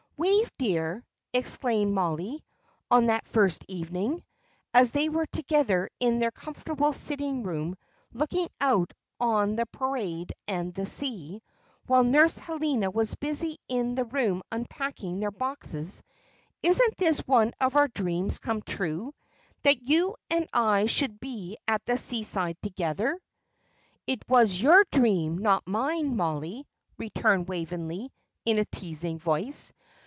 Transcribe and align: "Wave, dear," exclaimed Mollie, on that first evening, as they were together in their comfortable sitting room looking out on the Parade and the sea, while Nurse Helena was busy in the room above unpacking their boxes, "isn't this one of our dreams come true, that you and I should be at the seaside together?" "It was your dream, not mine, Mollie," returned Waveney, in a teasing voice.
"Wave, 0.23 0.51
dear," 0.59 1.03
exclaimed 1.33 1.93
Mollie, 1.93 2.43
on 2.91 3.07
that 3.07 3.27
first 3.27 3.65
evening, 3.67 4.23
as 4.71 4.91
they 4.91 5.09
were 5.09 5.25
together 5.25 5.89
in 5.99 6.19
their 6.19 6.29
comfortable 6.29 6.93
sitting 6.93 7.41
room 7.41 7.75
looking 8.13 8.47
out 8.59 8.93
on 9.19 9.55
the 9.55 9.65
Parade 9.65 10.31
and 10.47 10.75
the 10.75 10.85
sea, 10.85 11.41
while 11.87 12.03
Nurse 12.03 12.37
Helena 12.37 12.91
was 12.91 13.15
busy 13.15 13.57
in 13.67 13.95
the 13.95 14.05
room 14.05 14.37
above 14.37 14.59
unpacking 14.59 15.19
their 15.19 15.31
boxes, 15.31 16.03
"isn't 16.61 16.97
this 16.99 17.17
one 17.25 17.51
of 17.59 17.75
our 17.75 17.87
dreams 17.87 18.37
come 18.37 18.61
true, 18.61 19.15
that 19.63 19.81
you 19.89 20.15
and 20.29 20.47
I 20.53 20.85
should 20.85 21.19
be 21.19 21.57
at 21.67 21.83
the 21.87 21.97
seaside 21.97 22.61
together?" 22.61 23.19
"It 24.05 24.19
was 24.29 24.61
your 24.61 24.85
dream, 24.91 25.39
not 25.39 25.67
mine, 25.67 26.15
Mollie," 26.15 26.67
returned 26.99 27.47
Waveney, 27.47 28.11
in 28.45 28.59
a 28.59 28.65
teasing 28.65 29.17
voice. 29.17 29.73